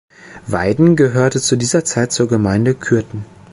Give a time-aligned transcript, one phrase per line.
[0.47, 3.23] Weiden gehörte zu dieser Zeit zur Gemeinde Kürten.